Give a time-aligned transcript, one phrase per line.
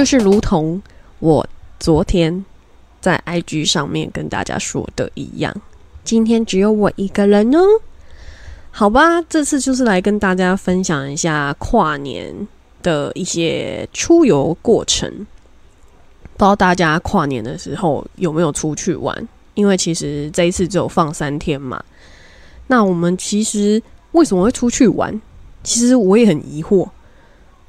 [0.00, 0.80] 就是如同
[1.18, 1.46] 我
[1.78, 2.42] 昨天
[3.02, 5.54] 在 IG 上面跟大家说的一样，
[6.02, 7.60] 今天只有我一个人哦。
[8.70, 12.34] 好吧，这次就是来跟大家分享一下跨年
[12.82, 15.06] 的一些出游过程。
[16.38, 19.28] 不知道大家跨年的时候有没有出去玩？
[19.52, 21.84] 因为其实这一次只有放三天嘛。
[22.68, 23.82] 那我们其实
[24.12, 25.20] 为什么会出去玩？
[25.62, 26.88] 其实我也很疑惑。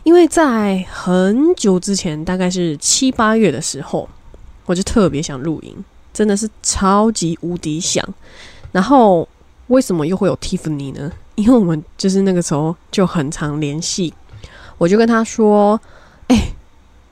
[0.04, 4.10] 因为在很久之前，大概是七八月的时候，
[4.66, 5.76] 我就特别想露营，
[6.12, 8.04] 真的是超级无敌想。
[8.72, 9.28] 然后
[9.68, 11.12] 为什么又会有 Tiffany 呢？
[11.36, 14.14] 因为我们就是那个时候就很常联系，
[14.78, 15.80] 我就跟他说
[16.28, 16.52] ：“哎，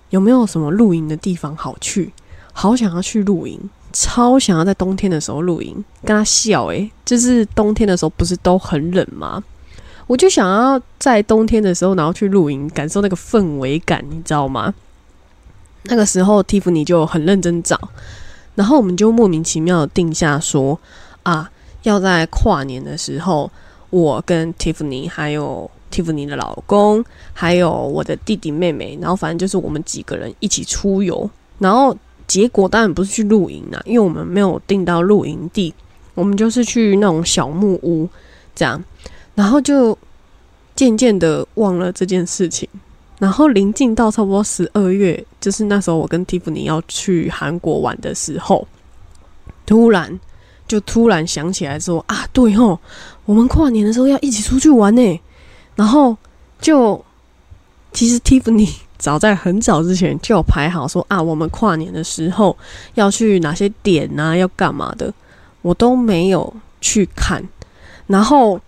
[0.10, 2.12] 有没有什么露营的地方好去？
[2.52, 3.58] 好想要去露营，
[3.94, 9.44] 超想要在冬天的时候露营。”跟他笑，诶，就是冬天的时候不是都很冷吗？
[10.10, 14.74] 我就想要在冬天的时候，然后去露营，感受那个氛围感，你知道吗？
[15.84, 17.80] 那个时候，Tiffany 就很认真找，
[18.56, 20.80] 然后我们就莫名其妙定下说
[21.22, 21.52] 啊，
[21.84, 23.52] 要在跨年的时候，
[23.92, 31.30] 我跟 Tiffany 还有 Tiffany 的老公，还有我的弟弟妹妹，然后反正就是我们几个人一起出游。
[31.60, 35.72] 然后结果当然不是去露营啊，因为我们没有订到露营地，
[36.16, 38.10] 我们就是去那种小木屋
[38.56, 38.84] 这样。
[39.40, 39.98] 然后就
[40.76, 42.68] 渐渐的忘了这件事情，
[43.20, 48.68] 然后临近到差不多十二月，就是那时候我跟蒂芙尼要去韩国玩的时候，
[49.66, 50.20] 突然
[50.68, 52.78] 就突然想起来说啊，对吼，
[53.24, 55.22] 我们跨年的时候要一起出去玩呢。
[55.74, 56.18] 然后
[56.60, 57.02] 就
[57.94, 58.68] 其实蒂芙尼
[58.98, 62.58] 早在很早之前就有排好说啊，我们跨年的时候
[62.96, 65.14] 要去哪些点啊，要干嘛的，
[65.62, 67.42] 我都没有去看，
[68.08, 68.60] 然后。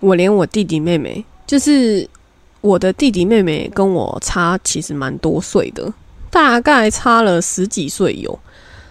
[0.00, 2.08] 我连我弟弟妹妹，就是
[2.60, 5.92] 我的弟弟妹妹跟我差其实蛮多岁的，
[6.30, 8.38] 大概差了十几岁有。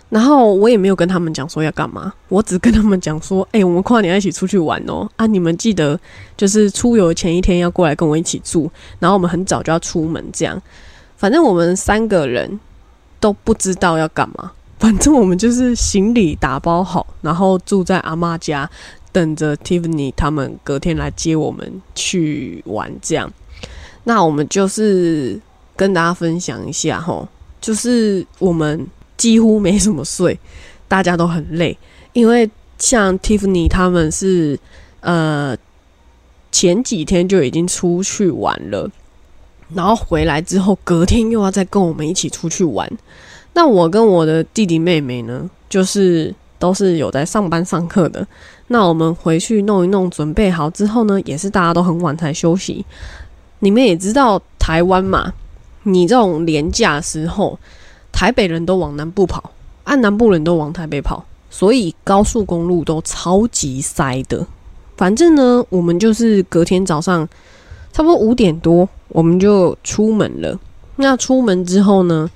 [0.09, 5.07] 然后我也没有跟他们讲说要干嘛，我只跟他们讲说：“哎，我们跨年一起出去玩哦！
[5.17, 5.99] 啊，你们记得
[6.35, 10.59] 就是出游前一天要过来跟我一起住，然后我们很早就要出门，这样。
[11.15, 12.59] 反正我们三个人
[13.19, 18.67] 都不知道要干嘛，反正我们就是行李打包好，然后住在阿妈家。”
[19.11, 23.31] 等着 Tiffany 他们隔天来接我们去玩，这样。
[24.03, 25.39] 那我们就是
[25.75, 27.27] 跟大家分享一下吼，
[27.61, 28.87] 就是我们
[29.17, 30.39] 几乎没什么睡，
[30.87, 31.77] 大家都很累，
[32.13, 34.57] 因为像 Tiffany 他们是
[35.01, 35.55] 呃
[36.51, 38.89] 前几天就已经出去玩了，
[39.73, 42.89] 然后回来之后隔天又要再跟我们一起出去玩。
[43.53, 48.27] 那我跟我的弟弟妹妹呢，就是都是有在上班上课的。
[48.67, 52.85] 那我们回去弄一弄，准备好之后呢，也是大家都很晚才休息。
[53.59, 55.33] 你们也知道台湾嘛，
[55.83, 57.57] 你这种廉价时候，
[58.11, 59.51] 台北人都往南部跑，
[59.85, 64.45] 按南部人都往台北跑，所以高速公路都超级塞的。
[64.95, 67.27] 反正呢，我们就是隔天早上
[67.91, 70.59] 差不多五点多，我们就出门了。
[70.97, 72.29] 那出门之后呢？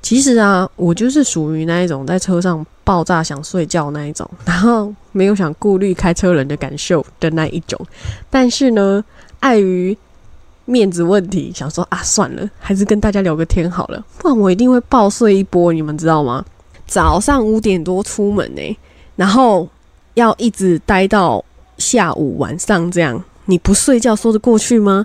[0.00, 7.78] 其实啊，我就是属于那一种在车上爆炸想睡觉那一种，然后没有想顾虑开车人的感受的那一种。
[8.30, 9.04] 但是呢，
[9.40, 9.96] 碍于
[10.64, 16.44] 面子问题，想说啊，算了，还是跟大家聊个天好了，不然我一定会爆睡一波，你们知道吗？
[16.86, 18.78] 早上五点多出门呢，
[19.16, 19.68] 然后
[20.14, 21.44] 要一直待到
[21.76, 25.04] 下午晚上这样，你不睡觉说得过去吗？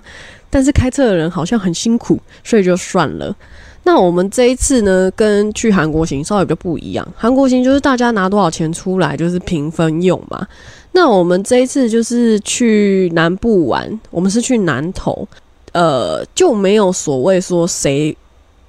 [0.54, 3.34] 但是开车的人好像很辛苦，所以就算了。
[3.82, 7.04] 那我们这一次呢，跟去韩国行稍微比较不一样。
[7.16, 10.46] 韩国行就是大家拿多少钱出来，就是平分用嘛。
[10.92, 15.26] 那我们这一次就是去南部玩，我们是去南投，
[15.72, 18.16] 呃，就没有所谓说谁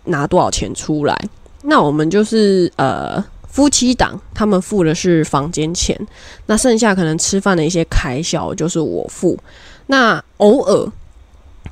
[0.06, 1.16] 拿多少钱出来。
[1.61, 5.96] 那我们就是呃夫妻档，他们付的是房间钱，
[6.47, 9.38] 那剩下可能吃饭的一些开销就是我付。
[9.85, 10.91] 那偶尔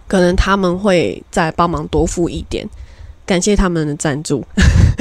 [0.08, 2.68] 可能他们会再帮忙多付一点。
[3.26, 4.44] 感谢他们的赞助。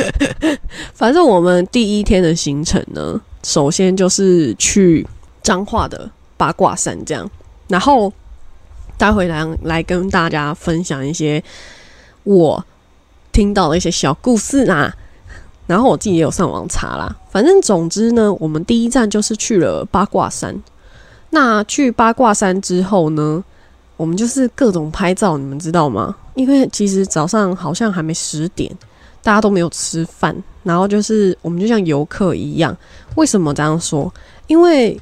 [0.94, 5.04] 反正我们第一天的行程呢，首先就是去
[5.42, 7.28] 彰化的八卦山，这样，
[7.66, 8.12] 然后
[8.96, 11.42] 待会来来跟大家分享一些
[12.22, 12.64] 我
[13.32, 14.94] 听到的一些小故事啊。
[15.66, 17.16] 然后我自己也有上网查啦。
[17.30, 20.56] 反正总之呢，我们第一站就是去了八卦山。
[21.30, 23.42] 那去八卦山之后呢？
[23.96, 26.14] 我们就是各种拍照，你们知道吗？
[26.34, 28.70] 因为其实早上好像还没十点，
[29.22, 32.76] 大家都没有吃饭，然后就是我们就像游客一样。
[33.16, 34.12] 为什么这样说？
[34.46, 34.98] 因为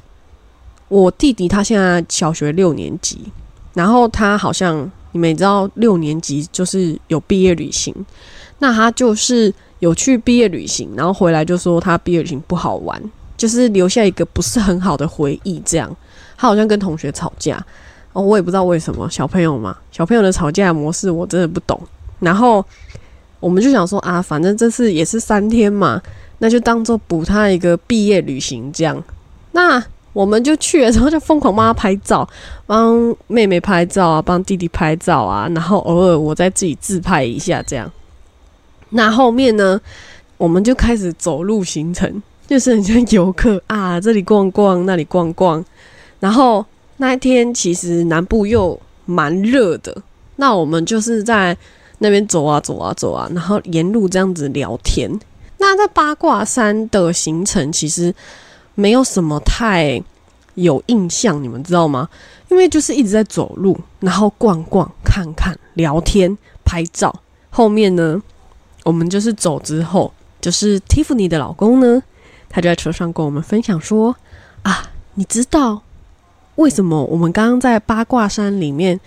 [0.88, 3.20] 我弟弟他现在小学六年级，
[3.74, 7.94] 然后他好像你们也知道，六年级就是有毕业旅行，
[8.58, 13.00] 那他就是有去毕业旅行，然后回来就说他毕业旅行不好玩，
[13.36, 15.62] 就是留下一个不是很好的回忆。
[15.64, 15.96] 这样，
[16.36, 17.64] 他好像跟同学吵架
[18.12, 19.08] 哦，我也不知道为什么。
[19.08, 21.80] 小朋友嘛，小朋友的吵架模式我真的不懂。
[22.18, 22.64] 然后
[23.38, 26.02] 我们就想说啊，反正这次也是三天嘛，
[26.38, 29.02] 那就当做补他一个毕业旅行这样。
[29.52, 32.28] 那我们就去了之后就疯狂帮他拍照，
[32.66, 37.90] 帮妹妹拍照啊，帮弟弟拍照啊，然后偶尔我再自己自拍一下这样。
[38.90, 39.80] 那后面呢，
[40.36, 45.64] 我们就开始走路行程，就是很像游客啊，这里逛逛，那里逛逛。
[46.18, 46.66] 然后
[47.00, 50.02] 那一天其实南部又蛮热的，
[50.36, 51.56] 那我们就是在
[51.98, 55.10] 那边走啊走啊走啊，然后沿路这样子聊天。
[55.58, 58.14] 那在八卦山的行程其实。
[58.76, 60.02] 没有什么太
[60.54, 62.08] 有印象，你们知道吗？
[62.48, 67.14] 因为就是一直在走路，然后逛逛、看看、聊天、拍照。
[67.50, 68.22] 后面呢，
[68.84, 70.10] 我们就是走之后，
[70.40, 72.02] 就是 Tiffany 的老公呢，
[72.48, 74.16] 他就在车上跟我们分享说
[74.62, 75.82] ：“啊，你知道
[76.60, 78.98] 为什么我们刚刚在八卦山里面？”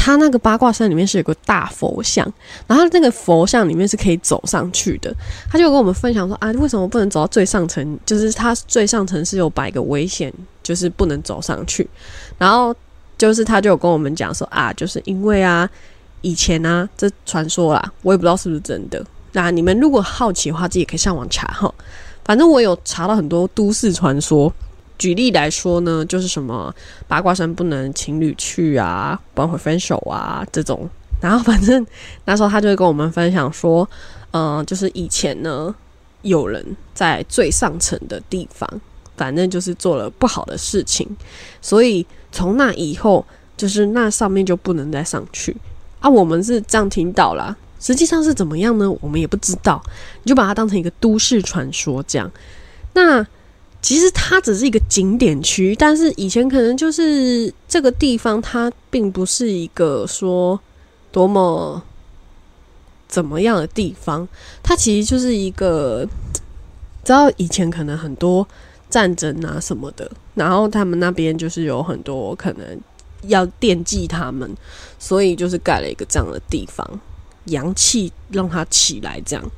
[0.00, 2.24] 他那个八卦山里面是有个大佛像，
[2.68, 5.12] 然后那个佛像里面是可以走上去的。
[5.50, 7.98] 他就跟我们分享说啊，为什么不能走到最上层？
[8.06, 10.32] 就是他最上层是有摆个危险，
[10.62, 11.90] 就是不能走上去。
[12.38, 12.72] 然后
[13.18, 15.68] 就是他就有跟我们讲说啊，就是因为啊，
[16.20, 19.04] 以前啊，这传说啦，我也不知道是不是真的。
[19.32, 21.74] 那你们如果好奇的话，自己可以上网查哈。
[22.24, 24.52] 反正我有查到很多都市传说。
[24.98, 26.74] 举例来说呢，就是什么
[27.06, 30.88] 八卦山不能情侣去啊，不然会分手啊这种。
[31.20, 31.86] 然后反正
[32.24, 33.88] 那时候他就会跟我们分享说，
[34.32, 35.74] 嗯，就是以前呢
[36.22, 36.64] 有人
[36.94, 38.68] 在最上层的地方，
[39.16, 41.08] 反正就是做了不好的事情，
[41.62, 43.24] 所以从那以后
[43.56, 45.56] 就是那上面就不能再上去
[46.00, 46.08] 啊。
[46.08, 48.90] 我们是这样听到啦，实际上是怎么样呢？
[49.00, 49.80] 我们也不知道，
[50.22, 52.28] 你就把它当成一个都市传说这样。
[52.94, 53.24] 那。
[53.80, 60.58] 其实它只是一个景点区，但是以前可能就是这个地方，它并不是一个说
[61.12, 61.80] 多么
[63.06, 64.26] 怎么样的地方。
[64.62, 66.06] 它其实就是一个，
[67.04, 68.46] 知道以前可能很多
[68.90, 72.80] 战争啊什么的，然后他们那边就是有很多可能
[73.22, 74.52] 要惦记他们，
[74.98, 77.00] 所以就是盖了一个这样的地方，
[77.44, 79.22] 阳气让它起来。
[79.24, 79.50] 这样，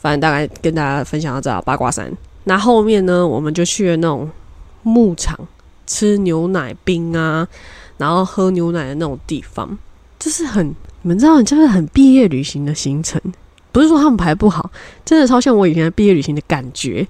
[0.00, 2.12] 反正大概跟大家分享到这八卦山。
[2.44, 4.30] 那后面呢，我们就去了那种
[4.82, 5.38] 牧场，
[5.86, 7.46] 吃牛奶冰啊，
[7.96, 9.76] 然后喝牛奶的那种地方，
[10.18, 10.68] 就是很，
[11.02, 13.20] 你们知道，就是很毕业旅行的行程。
[13.72, 14.70] 不是说他们排不好，
[15.04, 17.06] 真的超像我以前毕业旅行的感觉。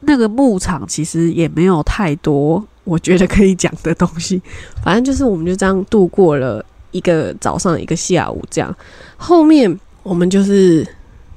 [0.00, 4.40] 那个牧场其实也没有太多我觉得可以讲的东西，
[4.82, 8.74] 反正就是我们就这样度过了一个早上一个下午这样。
[9.18, 10.86] 后面我们就是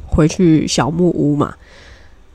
[0.08, 1.54] 回去小木屋嘛。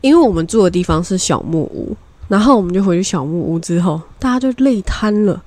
[0.01, 1.97] 因为我们住的地方是小木屋，
[2.29, 5.43] 然后我们就回去小木屋之后，大家就累瘫了，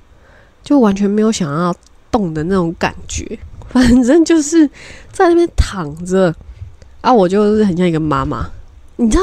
[0.62, 1.74] 就完全没有想要
[2.10, 3.38] 动的那种感觉，
[3.68, 4.68] 反正就是
[5.10, 6.34] 在那边躺着
[7.00, 7.12] 啊。
[7.12, 8.46] 我就是很像一个妈妈，
[8.96, 9.22] 你知道，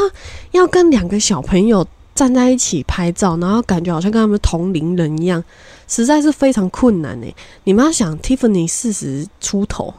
[0.51, 5.43] 要跟两个小朋友站在一起拍照，然后感觉好像跟他们同龄人一样，
[5.87, 7.27] 实在是非常困难呢。
[7.65, 9.93] 你们要想，Tiffany 四十出头，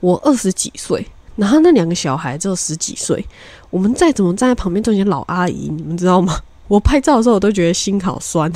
[0.00, 1.06] 我二十几岁。
[1.36, 3.24] 然后那两个小孩只有十几岁，
[3.70, 6.38] 我们再怎么站在旁边做些老阿姨，你们知道吗？
[6.68, 8.50] 我拍照的时候我都觉得心好酸。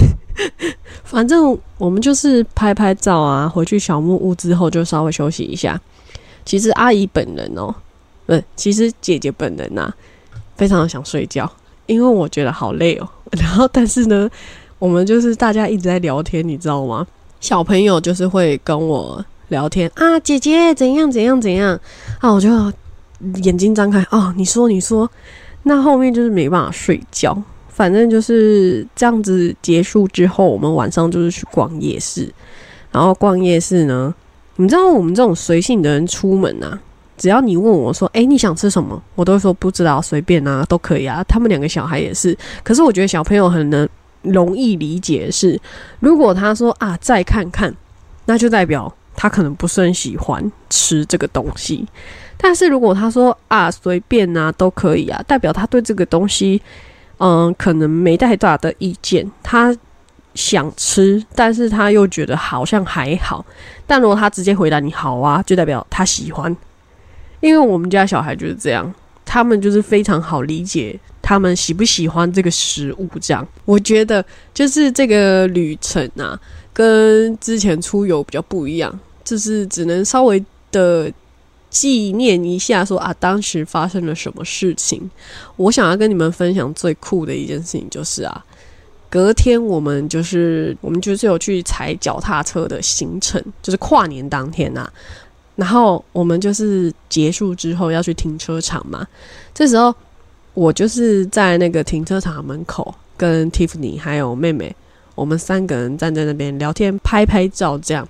[1.05, 5.81] 反正我们就是拍拍照啊，回去小木屋之后就稍微休息一下。
[6.45, 7.75] 其实阿姨本人哦，
[8.27, 9.91] 不，其实姐姐本人呐，
[10.57, 11.51] 非常的想睡觉，
[11.87, 13.09] 因为我觉得好累哦。
[13.33, 14.29] 然后但是呢，
[14.79, 17.07] 我们就是大家一直在聊天，你知道吗？
[17.41, 19.25] 小朋友就是会跟我。
[19.49, 21.79] 聊天啊，姐姐怎样怎样怎样
[22.21, 22.33] 啊？
[22.33, 22.49] 我就
[23.43, 25.11] 眼睛张开哦，你说你说，
[25.63, 27.37] 那后面就是没办法睡觉。
[27.69, 32.33] 反正就是这样子结束之后，我们晚上就是去逛夜市。
[32.91, 34.15] 然后逛夜市呢，
[34.57, 36.81] 你知道我们这种随性的人出门啊，
[37.19, 39.03] 只要你问我说，哎，你想吃什么？
[39.15, 41.23] 我都说不知道，随便啊，都可以啊。
[41.25, 43.87] 他们两个小孩也是，可是我觉得小朋友很能
[44.23, 45.61] 容易理解是，
[46.01, 47.75] 如果他说啊，再看看，
[48.25, 48.91] 那就代表。
[49.17, 51.87] 他可能不是很喜欢吃这个东西，
[52.37, 56.61] 但是如果他说啊随便啊都可以啊，代表他对这个东西，
[57.19, 59.29] 嗯，可能没太大的意见。
[59.43, 59.75] 他
[60.35, 63.45] 想吃，但是他又觉得好像还好。
[63.87, 66.55] 但如果他直接回答你好啊，就代表他喜欢。
[67.41, 68.93] 因为我们家小孩就是这样，
[69.25, 73.09] 他们就是非常好理解他们喜不喜欢这个食物。
[73.19, 76.39] 这样，我觉得就是这个旅程啊，
[76.73, 79.01] 跟之前出游比较不一样。
[79.27, 81.13] 就是只能稍微的
[81.69, 85.11] 纪念一下，说啊，当时发生了什么事情。
[85.57, 88.45] 我想要跟你们分享最酷的一件事情，就是啊，
[89.11, 94.91] 隔天我们就是我们就是有去踩脚踏车的行程，就是跨年当天呐。
[95.57, 99.07] 然后我们就是结束之后要去停车场嘛，
[99.53, 99.93] 这时候
[100.55, 104.75] 我就是在那个停车场门口跟 Tiffany 还有妹妹，
[105.15, 108.07] 我们三个人站在那边聊天、拍拍照，这样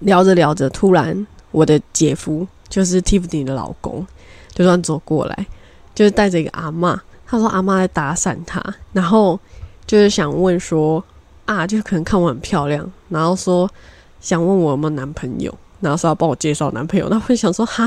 [0.00, 4.06] 聊着聊着，突然我的姐夫就是 Tiffany 的老公，
[4.54, 5.46] 就算走过来，
[5.94, 8.62] 就是带着一个阿妈，他说阿妈在搭讪他，
[8.92, 9.38] 然后
[9.86, 11.02] 就是想问说
[11.44, 13.70] 啊，就是可能看我很漂亮，然后说
[14.20, 15.54] 想问我有没有男朋友。
[15.78, 17.86] 然后说要帮我介绍男朋友，那会想说哈，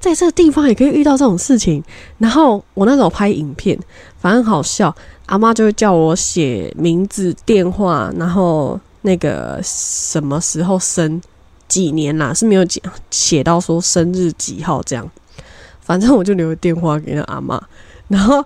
[0.00, 1.84] 在这个地方也可以遇到这种事情。
[2.16, 3.78] 然后我那时候拍影片，
[4.18, 4.92] 反正好笑，
[5.26, 11.20] 阿妈就会叫我写名字、电话，然后那个什么时候生、
[11.68, 15.10] 几年啦，是没有写写到说生日几号这样。
[15.80, 17.62] 反正我就留个电话给那阿妈，
[18.08, 18.44] 然后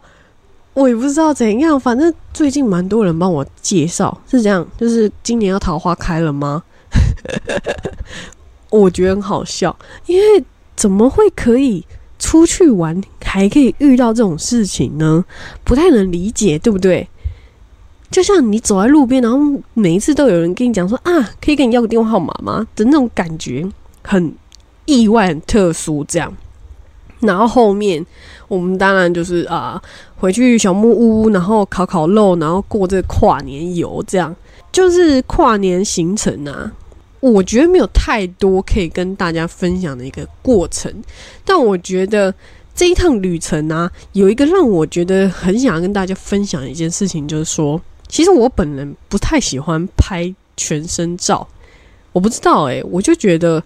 [0.75, 6.63] 我也不知道怎样，反正最近蛮多人帮我介绍，是这样，就是今年要桃花开了吗？
[8.69, 9.75] 我觉得很好笑，
[10.07, 10.45] 因为
[10.77, 11.87] 怎么会可以
[12.19, 15.25] 出去玩还可以遇到这种事情呢？
[15.65, 17.09] 不太能理解，对不对？
[18.11, 19.39] 就像你走在路边，然后
[19.75, 22.67] 每一次都有人跟你讲说啊，可以跟你要个电话号码吗？
[22.75, 23.65] 的那种感觉
[24.03, 24.35] 很
[24.85, 26.05] 意外、很特殊。
[26.09, 26.37] 这样，
[27.21, 28.05] 然后后面
[28.49, 29.81] 我们当然就是啊，
[30.17, 34.35] 回去小木屋，然后烤烤肉，然后过这跨年游，这样
[34.73, 36.73] 就是跨年行程啊。
[37.21, 40.91] 我觉得没有太多可以跟大家分享的一个过程，
[41.45, 42.35] 但我觉得
[42.75, 47.79] 这一趟旅程啊，有一个让我觉得很想要跟大家分享的一件事情，就是说，
[48.11, 51.49] 其实我本人不太喜欢拍全身照。
[52.13, 53.63] 我不知道诶，我就觉得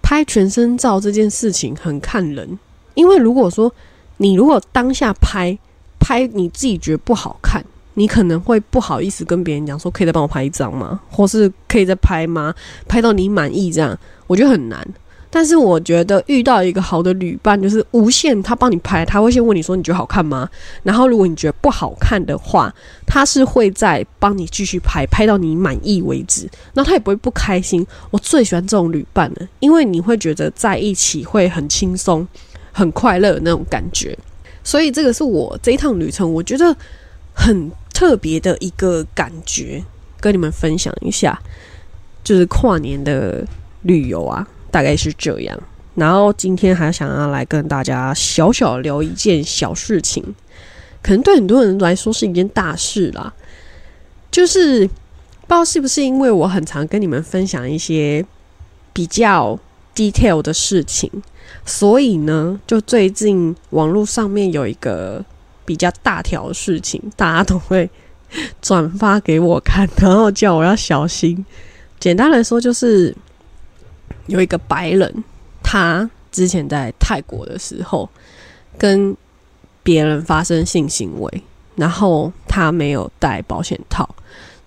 [0.00, 2.58] 拍全身照这件事情很看人，
[2.94, 3.70] 因为如果说
[4.16, 5.58] 你如果当下拍
[5.98, 7.62] 拍你自己觉得不好看。
[7.96, 11.00] 你可能会不好意思跟别人讲说，可以再帮我拍一张吗？
[11.08, 12.52] 或是可以再拍吗？
[12.88, 14.84] 拍到你满意这样，我觉得很难。
[15.34, 20.48] 但是我觉得遇到一个好的旅伴，就是无限他帮你拍，他会先问你说你觉得好看吗？
[20.84, 22.72] 然后如果你觉得不好看的话，
[23.04, 26.48] 他是会再帮你继续拍，拍到你满意为止。
[26.74, 27.84] 那他也不会不开心。
[28.12, 32.24] 我最喜欢这种旅伴了，因为你会觉得在一起会很轻松、
[32.70, 34.16] 很快乐那种感觉。
[34.62, 36.76] 所以这个是我这一趟旅程，我觉得
[37.34, 37.70] 很。
[37.94, 39.80] 特别的一个感觉，
[40.20, 41.40] 跟你们分享一下，
[42.24, 43.46] 就是跨年的
[43.82, 44.44] 旅游啊，
[44.74, 45.56] 大概是这样。
[45.94, 50.20] 然后今天还想要来跟大家小小聊一件小事情，
[51.00, 53.32] 可能对很多人来说是一件大事啦。
[54.32, 58.26] 就是不知道是不是因为我很常跟你们分享一些
[58.92, 59.56] 比较
[59.94, 61.08] detail 的事情，
[61.64, 65.24] 所以呢，就最近网络上面有一个。
[65.66, 67.88] 比较大条的事情，大家都会
[68.60, 71.42] 转发给我看，然后叫我要小心。
[71.98, 73.16] 简单来说，就是
[74.26, 75.24] 有一个白人，
[75.62, 78.08] 他之前在泰国的时候
[78.78, 79.16] 跟
[79.82, 81.42] 别人发生性行为，
[81.76, 84.08] 然后他没有戴保险套，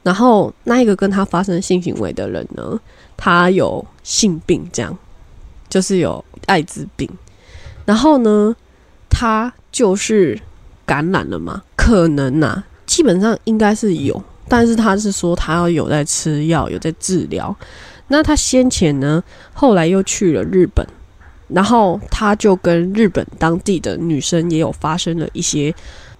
[0.03, 2.79] 然后那一个跟他发生性行为的人呢，
[3.15, 4.97] 他有性病，这样
[5.69, 7.09] 就是有艾滋病，
[7.85, 8.55] 然后呢，
[9.09, 10.39] 他就是。
[10.87, 11.61] 感染了嘛？
[11.75, 17.53] 可能呐，基本上应该是有，但是他是说他要有在吃药，有在治疗。
[18.07, 19.23] 那他先前呢，
[19.53, 20.85] 后来又去了日本，
[21.47, 25.73] 然后他就跟日本当地的女生也有发生了一些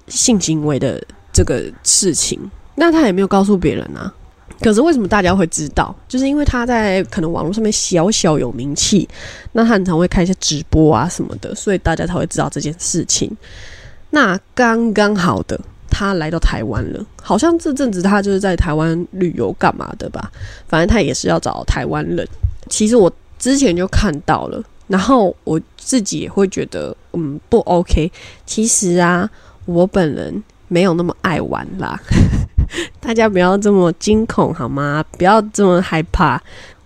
[0.08, 1.02] 性行为的
[1.32, 2.40] 这个事情。
[2.76, 4.14] 那他也没有告诉别人啊。
[4.62, 5.96] 可是为什么大家会知道？
[6.08, 9.08] 就是因为他在可能网络上面小小有名气，
[9.52, 13.30] 那他很常会开一些直播啊什么的，所以大家才会知道这件事情。
[14.10, 20.32] 那刚刚好的，他来到台湾了，好像这阵子他就是在台湾旅游干嘛的吧？
[20.68, 22.28] 反正他也是要找台湾人。
[22.70, 28.12] 其实我之前就看到了，然后我自己也会觉得，嗯，不 OK。
[28.46, 29.30] 其实啊，
[29.66, 32.00] 我本人没有那么爱玩啦，
[33.00, 35.04] 大家不要这么惊恐好吗？
[35.18, 36.42] 不要这么害怕，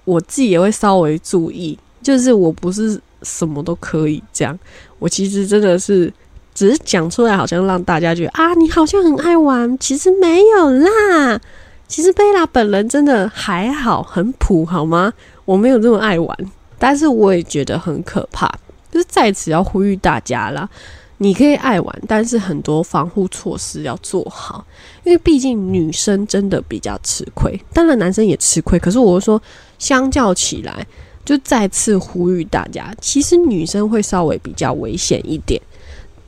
[0.05, 4.57] 我自己也会稍微注意，就是我不是什么都可以这样，
[4.99, 6.13] 我其实真的是。
[6.61, 11.41] 只是讲出来，好像让大家觉得啊，你好像很爱玩，其实没有啦。
[11.87, 15.11] 其实贝拉本人真的还好，很普，好吗？
[15.43, 16.37] 我没有这么爱玩，
[16.77, 18.47] 但是我也觉得很可怕。
[18.91, 20.69] 就是在此要呼吁大家啦，
[21.17, 24.63] 你可以爱玩，但是很多防护措施要做好，
[25.03, 28.77] 因为毕竟女生真的比较吃亏，当然男生也吃亏。
[28.77, 29.41] 可是我说，
[29.79, 30.85] 相较起来，
[31.25, 35.59] 就再次呼吁大家，其实女生会稍微比较危险一点，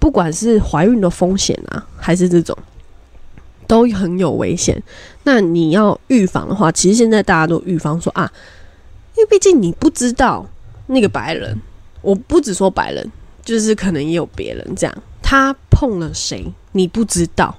[0.03, 2.57] 不管是怀孕的风险啊，还是这种，
[3.65, 4.83] 都很有危险。
[5.23, 8.29] 那你要预防的话，其实现在大家都预防说啊，
[9.15, 10.45] 因为毕竟你不知道
[10.87, 11.57] 那个白人，
[12.01, 13.09] 我不只说白人，
[13.45, 17.57] 就是可能也有别人这样，他碰了谁你不知道，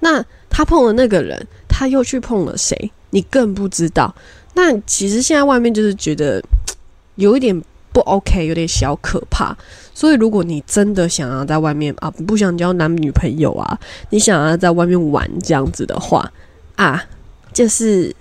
[0.00, 4.14] 那他碰了那个人，他又去碰了谁，你更不知道。
[4.52, 6.44] 那其实现在外面就是觉得
[7.14, 7.58] 有一点
[7.98, 9.56] 不 OK，有点小可怕。
[9.92, 13.76] 所以如果你真的想要在外面啊，不想交男女朋友啊，
[14.10, 16.30] 你想要在外面玩这样子的话
[16.76, 17.02] 啊，
[17.52, 18.14] 就是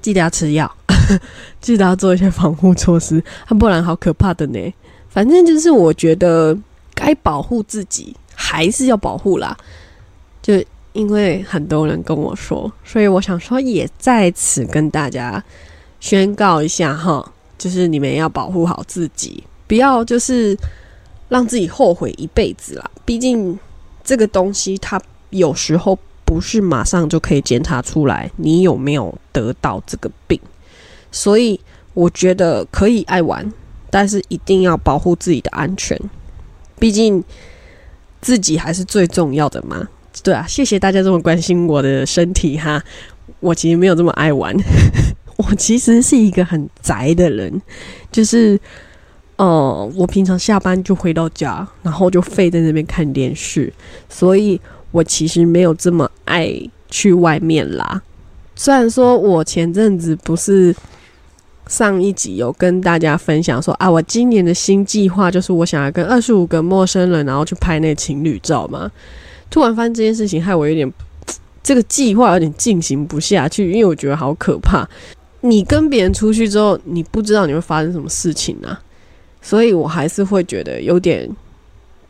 [0.00, 0.72] 记得要吃药，
[1.60, 3.20] 记得要做一些防护措施，
[3.58, 4.72] 不然好可怕的呢。
[5.08, 6.56] 反正就是我觉得
[6.94, 9.56] 该保护自己还是要保护啦，
[10.40, 10.62] 就。
[10.94, 15.40] 因为很多人跟我说，所以我想说也在此跟大家
[16.00, 20.56] 宣告一下哈，就是你们要保护好自己，不要就是
[21.28, 22.90] 让自己后悔一辈子啦。
[23.04, 23.58] 毕竟
[24.02, 25.00] 这个东西它
[25.30, 30.40] 有时候不是马上就可以检查出来你有没有得到这个病，
[31.10, 31.58] 所以
[31.94, 33.52] 我觉得可以爱玩，
[33.90, 35.98] 但是一定要保护自己的安全，
[36.78, 37.22] 毕竟
[38.20, 39.88] 自己还是最重要的嘛。
[40.22, 42.82] 对啊，谢谢大家这么关心我的身体哈。
[43.40, 44.54] 我其实没有这么爱玩，
[45.38, 47.62] 我其实是一个很宅的人，
[48.10, 48.58] 就是，
[49.36, 53.72] 呃，我平常下班就回到家，然后就废在那边看电视，
[54.08, 56.52] 所以我其实没有这么爱
[56.90, 58.02] 去外面啦。
[58.56, 60.74] 虽然说我前阵子不是
[61.68, 68.90] 上一集有跟大家分享说啊，我今年的新计划就是我想要跟二十五个陌生人，然后去拍那情侣照嘛。
[69.48, 70.92] 突然发现这件事情，害我有点
[71.62, 74.88] 这个计划有点进行不下去，因为我觉得好可怕。
[75.40, 78.80] 你跟别人出去之后，你不知道你会发生什么事情啊，
[79.40, 81.28] 所以我还是会觉得有点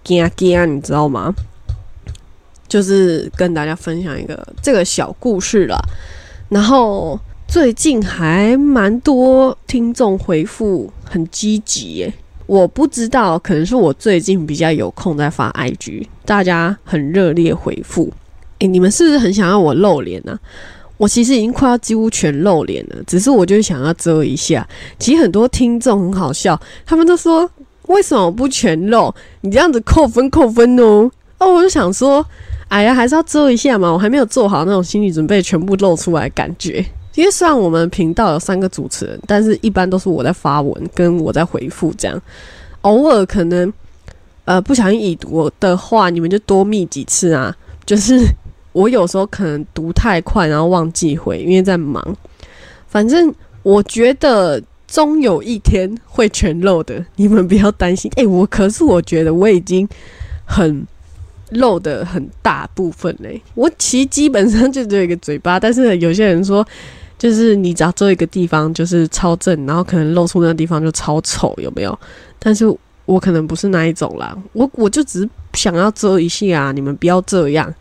[0.03, 1.35] 惊惊，你知道吗？
[2.67, 5.79] 就是跟大家分享一个这个小故事了。
[6.49, 12.13] 然后最近还蛮多听众回复很积极耶。
[12.47, 18.11] 我不知道，可能是我最近比较有空在发 IG，大家很热烈回复。
[18.61, 20.39] 诶，你们是不是很想要我露脸呢？
[20.99, 24.69] 我其实已经快要几乎全露脸了，只是我就是想要遮一下。
[24.99, 27.51] 其实很多听众很好笑，他们都说
[27.87, 29.15] 为什么不全露？
[29.41, 31.11] 你这样子扣分扣分哦。
[31.39, 32.25] 哦，我就想说，
[32.67, 36.85] 哎呀，还是要遮一下嘛，我还没有做好那种心理准备，全部露出来感觉。
[37.15, 42.21] 因为虽然我们频道有三个主持人，但是一般都是我在发文，跟我在回复这样。
[42.81, 43.73] 偶尔可能
[44.45, 47.57] 呃不小心已读的话，你们就多密几次啊。
[47.87, 48.21] 就是
[48.79, 52.17] 我有时候可能读太快，然后忘记回，因为在忙。
[52.87, 58.11] 反正我觉得终有一天会全漏的，你们不要担心。
[58.17, 59.89] 哎，我可是我觉得我已经
[60.45, 60.87] 很
[61.51, 63.41] 漏的很大部分嘞。
[63.55, 66.67] 我其实基本上就只有一个嘴巴，但是有些人说。
[67.19, 71.99] 就是你只要做一个地方，就是超正，然后可能露出那个地方就超丑，有没有？
[72.39, 72.65] 但是
[73.07, 77.75] 我可能不是那一种啦，我我就只是想要遮一下啊，你们不要这样。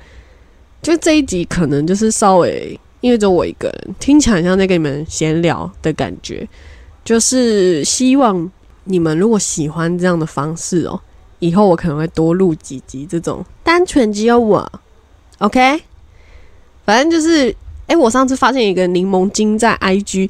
[0.81, 6.47] 就这一集可能就是稍微，因为只有我一个人，听起来像在跟你们闲聊的感觉。
[7.03, 8.49] 就是希望
[8.83, 10.99] 你们如果喜欢这样的方式哦，
[11.39, 14.71] 以后我可能会多录几集这种单纯只有我
[15.39, 15.81] ，OK？
[16.85, 17.55] 反正就是。
[17.87, 20.29] 哎，我上次发现一个柠檬精在 IG，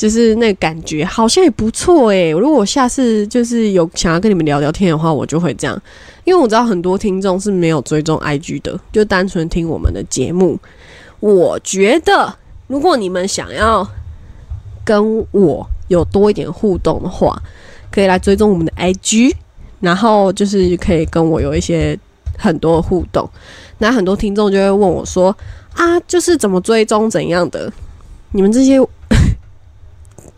[0.00, 2.30] 就是那感觉好像也不错哎。
[2.30, 5.78] 如果我下次就是有想要跟你们聊聊天的话，我就会这样，
[6.24, 10.58] 因为我知道很多听众是没有追踪 IG 的，就单纯听我们的节目。
[11.20, 12.34] 我觉得
[12.66, 13.86] 如果你们想要
[14.82, 17.38] 跟我有多一点互动的话，
[17.92, 19.34] 可以来追踪我们的 IG，
[19.80, 21.98] 然后就是可以跟我有一些
[22.38, 23.28] 很多的互动。
[23.76, 25.36] 那很多听众就会问我说。
[25.72, 27.72] 啊，就是怎么追踪怎样的？
[28.32, 28.76] 你们这些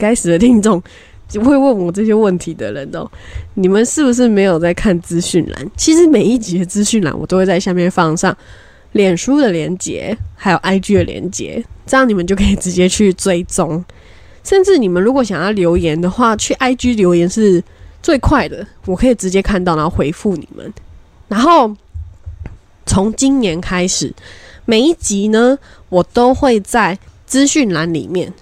[0.03, 0.83] 该死的听众，
[1.35, 3.09] 会问我这些问题的人哦，
[3.55, 5.71] 你们是不是没有在看资讯栏？
[5.77, 8.37] 其实每一集的资讯栏，我都会在下面放上
[8.91, 13.85] 脸书的连接，还有 IG 的连接，这样你们就可以直接去追踪。
[14.43, 17.63] 甚至你们如果想要留言的话，去 IG 留言是
[18.03, 20.73] 最快的，我可以直接看到，然后回复你们。
[21.29, 21.73] 然后
[22.85, 24.13] 从今年开始。
[24.65, 28.33] 每一集呢，我都会在资讯栏里面，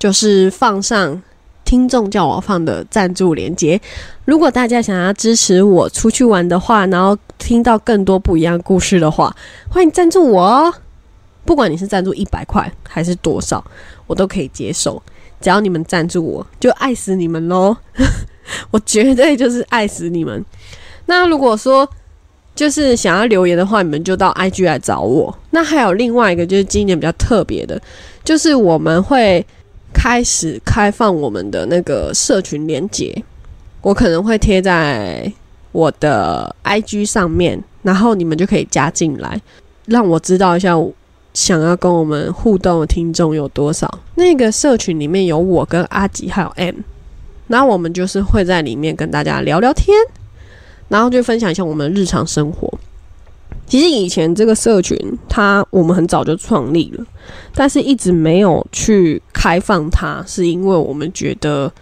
[0.00, 1.22] 就是放上
[1.64, 3.80] 听众叫我放的赞助链接。
[4.24, 9.36] 如果大家想要支持我出去玩的话，然后听到更多不一样故事的话，
[9.68, 10.74] 欢迎赞助我哦。
[11.44, 13.64] 不管你是赞助一百块还是多少，
[14.06, 15.00] 我都可以接受。
[15.40, 17.76] 只要你们赞助我，就爱死你们喽！
[18.70, 20.44] 我绝对就是爱死你们。
[21.06, 21.88] 那如果说
[22.54, 25.34] 就是想要留言的话，你们就到 IG 来找我。
[25.50, 27.80] 那还有另外一个，就是今年比较特别的，
[28.22, 29.44] 就是我们会
[29.92, 33.22] 开始开放我们的那个社群连接，
[33.82, 35.30] 我可能会贴在
[35.72, 39.40] 我的 IG 上面，然后你们就可以加进来，
[39.86, 40.74] 让我知道一下
[41.34, 43.88] 想要跟我们互动的听众有多少。
[44.14, 46.76] 那个社群里面有我跟阿吉还有 M，
[47.48, 49.96] 然后我们就是会在里面跟大家聊聊天。
[50.88, 52.68] 然后就分享一下我们日常生活。
[53.70, 57.06] 其实以前这个社群，它我们很早就创立了，
[57.54, 61.72] 但是一直没有去开放它，是因为我们觉得，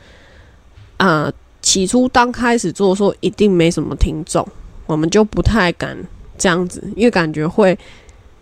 [0.98, 4.46] 啊，起初刚开始做的时候，一定没什么听众，
[4.84, 5.96] 我们就不太敢
[6.36, 7.76] 这样子，因为感觉会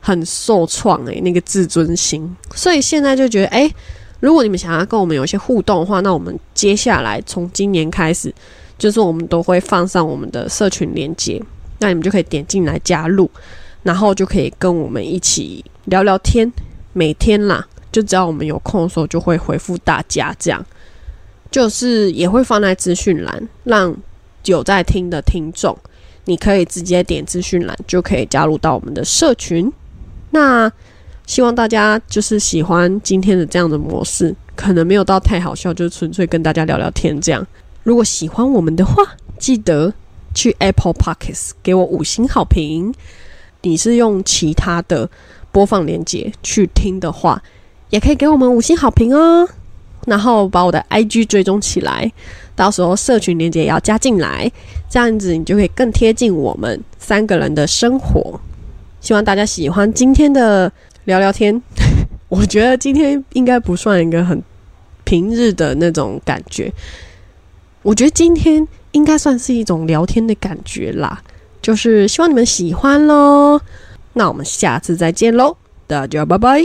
[0.01, 2.29] 很受创诶，那个自尊心。
[2.53, 3.73] 所以现在就觉得，诶，
[4.19, 8.35] 如果你们想要跟我们有一些互动的话，那我们接下来从今年开始。
[8.79, 11.43] 就是我们都会放上我们的社群链接，
[11.79, 13.31] 那你们就可以点进来加入，
[13.83, 16.51] 然后就可以跟我们一起聊聊天。
[16.93, 20.35] 每天啦，就只要我们有空的时候，就会回复大家。
[20.39, 20.65] 这样
[21.51, 23.95] 就是也会放在资讯栏，让
[24.45, 25.77] 有在听的听众，
[26.25, 29.71] 你可以直接点资讯栏就可以加入到我们的社群。
[30.31, 30.71] 那
[31.27, 37.47] 希望大家就是喜欢今天的这样的模式，可能没有到太好笑，就纯粹跟大家聊聊天这样。
[37.83, 39.03] 如果喜欢我们的话，
[39.39, 39.93] 记得
[40.37, 42.95] 去 Apple Pockets 给我五星好评。
[43.63, 45.11] 你是用其他的
[45.51, 47.43] 播放链接去听的话，
[47.91, 49.49] 也可以给我们五星好评哦。
[50.07, 52.13] 然后把我的 IG 追踪起来，
[52.55, 54.49] 到时候社群链接也要加进来，
[54.89, 58.39] 这样子你就可以更贴近我们三个人的生活。
[59.01, 60.71] 希望大家喜欢今天的
[61.07, 61.61] 聊聊天。
[62.29, 64.41] 我觉得今天应该不算一个很
[65.03, 66.73] 平日的那种感觉。
[67.83, 71.23] 我觉得今天应该算是一种聊天的感觉啦，
[71.61, 73.61] 就是希望你们喜欢喽。
[74.15, 76.65] 那我们下次再见喽，大家拜拜。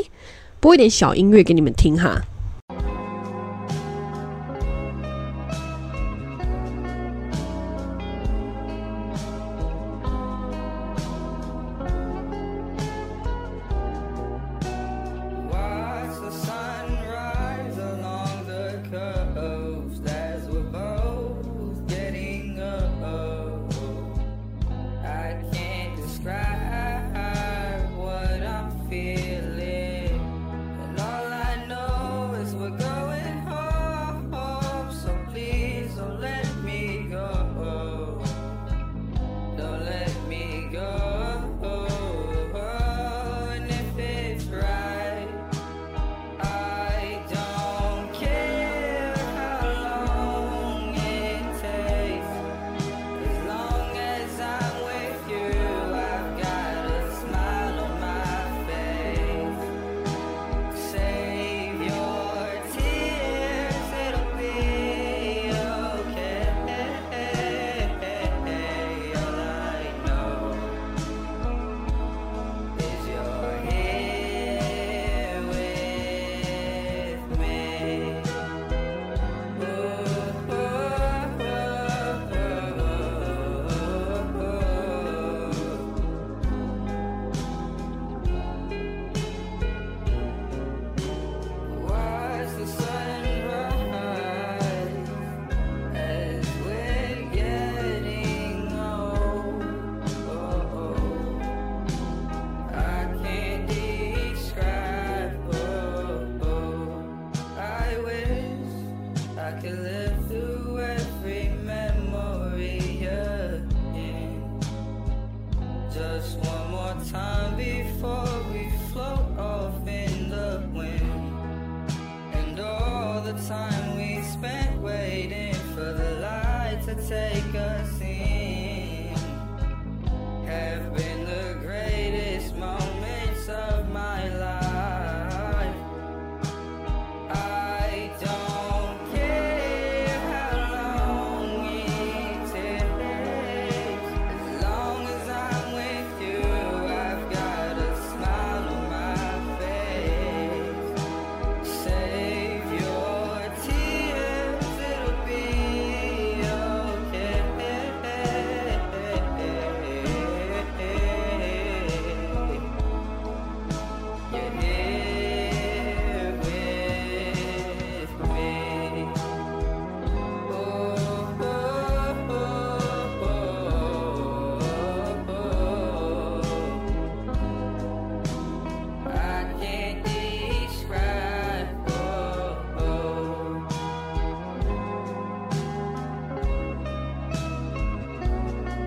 [0.61, 2.21] 播一点小音乐给你们听哈。